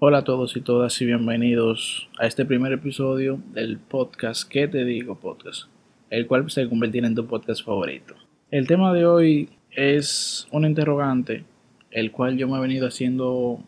[0.00, 4.84] Hola a todos y todas y bienvenidos a este primer episodio del podcast ¿Qué te
[4.84, 5.64] digo podcast?
[6.08, 8.14] El cual se convertirá en tu podcast favorito.
[8.52, 11.42] El tema de hoy es un interrogante,
[11.90, 13.58] el cual yo me he venido haciendo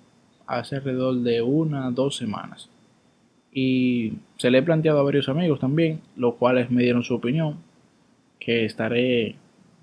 [0.46, 2.70] hace alrededor de una, dos semanas.
[3.52, 7.56] Y se le he planteado a varios amigos también, los cuales me dieron su opinión,
[8.38, 9.34] que estaré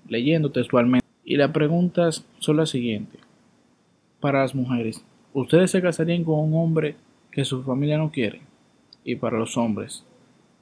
[0.08, 1.06] leyendo textualmente.
[1.26, 3.20] Y las preguntas son las siguientes.
[4.18, 6.96] Para las mujeres, ¿Ustedes se casarían con un hombre
[7.30, 8.40] que su familia no quiere?
[9.04, 10.04] Y para los hombres,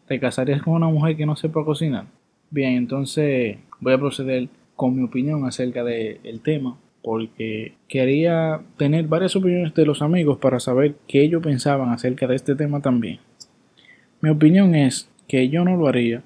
[0.06, 2.06] ¿te casarías con una mujer que no sepa cocinar?
[2.50, 9.36] Bien, entonces voy a proceder con mi opinión acerca del tema, porque quería tener varias
[9.36, 13.20] opiniones de los amigos para saber qué ellos pensaban acerca de este tema también.
[14.20, 16.22] Mi opinión es que yo no lo haría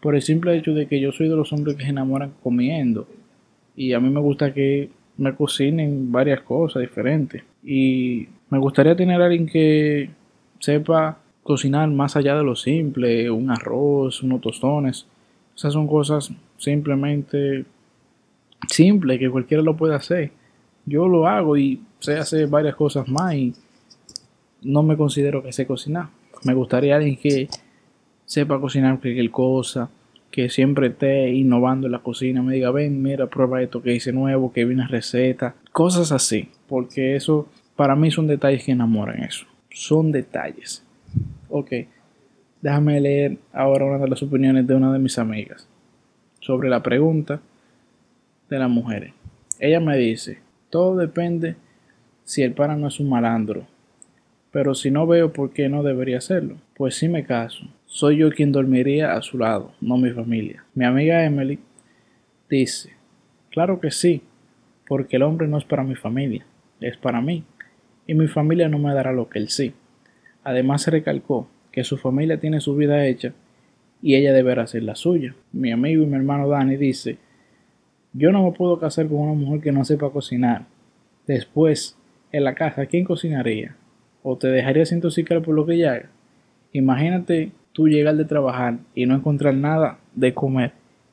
[0.00, 3.08] por el simple hecho de que yo soy de los hombres que se enamoran comiendo
[3.74, 7.42] y a mí me gusta que me cocinen varias cosas diferentes.
[7.62, 10.10] Y me gustaría tener a alguien que
[10.58, 15.06] sepa cocinar más allá de lo simple, un arroz, unos tostones.
[15.56, 17.64] Esas son cosas simplemente
[18.68, 20.32] simples que cualquiera lo puede hacer.
[20.86, 23.54] Yo lo hago y sé hacer varias cosas más y
[24.62, 26.08] no me considero que sé cocinar.
[26.44, 27.48] Me gustaría alguien que
[28.24, 29.90] sepa cocinar cualquier cosa,
[30.30, 34.12] que siempre esté innovando en la cocina, me diga, ven, mira, prueba esto que hice
[34.12, 39.22] nuevo, que vi una receta, cosas así, porque eso para mí son detalles que enamoran
[39.22, 40.84] eso, son detalles.
[41.48, 41.72] Ok,
[42.60, 45.66] déjame leer ahora una de las opiniones de una de mis amigas
[46.40, 47.40] sobre la pregunta
[48.48, 49.12] de las mujeres.
[49.58, 50.38] Ella me dice,
[50.70, 51.56] todo depende
[52.24, 53.66] si el pana no es un malandro,
[54.52, 57.64] pero si no veo por qué no debería hacerlo, pues sí me caso.
[57.92, 60.64] Soy yo quien dormiría a su lado, no mi familia.
[60.76, 61.58] Mi amiga Emily
[62.48, 62.90] dice,
[63.50, 64.22] claro que sí,
[64.86, 66.46] porque el hombre no es para mi familia,
[66.80, 67.42] es para mí,
[68.06, 69.74] y mi familia no me dará lo que él sí.
[70.44, 73.32] Además se recalcó que su familia tiene su vida hecha
[74.00, 75.34] y ella deberá hacer la suya.
[75.50, 77.18] Mi amigo y mi hermano Dani dice,
[78.12, 80.64] yo no me puedo casar con una mujer que no sepa cocinar.
[81.26, 81.98] Después,
[82.30, 83.74] en la casa, ¿quién cocinaría?
[84.22, 86.10] ¿O te dejaría sin intoxicar por lo que ella haga?
[86.72, 87.50] Imagínate
[87.86, 90.72] llegar de trabajar y no encontrar nada de comer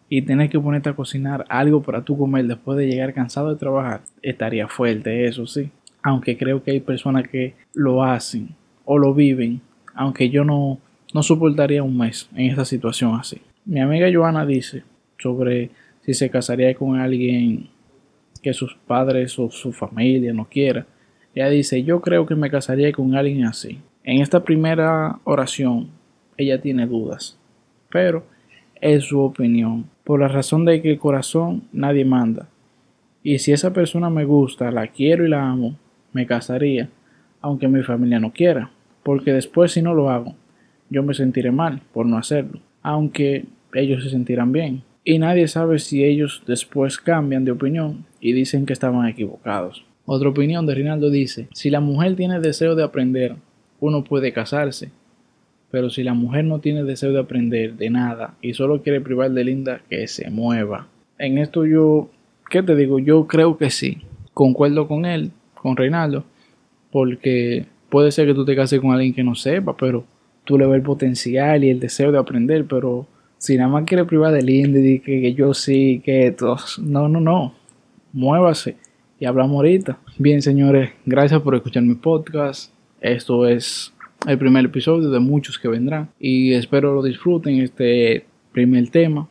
[0.10, 3.60] y tener que ponerte a cocinar algo para tú comer después de llegar cansado de
[3.60, 5.70] trabajar, estaría fuerte, eso sí.
[6.02, 8.50] Aunque creo que hay personas que lo hacen
[8.86, 9.62] o lo viven,
[9.94, 10.80] aunque yo no,
[11.14, 13.42] no soportaría un mes en esta situación así.
[13.66, 14.84] Mi amiga Joana dice
[15.18, 17.68] sobre si se casaría con alguien
[18.42, 20.86] que sus padres o su familia no quiera.
[21.36, 23.82] Ella dice, yo creo que me casaría con alguien así.
[24.04, 25.90] En esta primera oración
[26.38, 27.38] ella tiene dudas,
[27.92, 28.24] pero
[28.82, 32.48] es su opinión, por la razón de que el corazón nadie manda.
[33.24, 35.76] Y si esa persona me gusta, la quiero y la amo,
[36.14, 36.90] me casaría,
[37.42, 38.72] aunque mi familia no quiera,
[39.04, 40.36] porque después si no lo hago,
[40.90, 44.84] yo me sentiré mal por no hacerlo, aunque ellos se sentirán bien.
[45.04, 49.86] Y nadie sabe si ellos después cambian de opinión y dicen que estaban equivocados.
[50.06, 53.36] Otra opinión de Rinaldo dice, si la mujer tiene deseo de aprender,
[53.80, 54.92] uno puede casarse,
[55.72, 59.32] pero si la mujer no tiene deseo de aprender de nada y solo quiere privar
[59.32, 60.88] de linda, que se mueva.
[61.18, 62.10] En esto yo,
[62.50, 63.00] ¿qué te digo?
[63.00, 64.00] Yo creo que sí.
[64.34, 66.24] Concuerdo con él, con Reinaldo,
[66.92, 70.06] porque puede ser que tú te cases con alguien que no sepa, pero
[70.44, 73.08] tú le ves el potencial y el deseo de aprender, pero
[73.38, 77.10] si nada más quiere privar de linda y que, que yo sí, que esto, no,
[77.10, 77.54] no, no.
[78.14, 78.78] Muévase
[79.20, 79.98] y hablamos ahorita.
[80.18, 82.72] Bien, señores, gracias por escuchar mi podcast.
[83.02, 83.94] Esto es
[84.26, 89.28] el primer episodio de muchos que vendrán y espero lo disfruten este primer tema.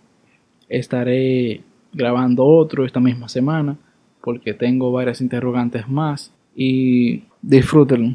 [0.68, 3.76] Estaré grabando otro esta misma semana
[4.22, 8.14] porque tengo varias interrogantes más y disfrútenlo.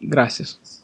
[0.00, 0.83] Gracias.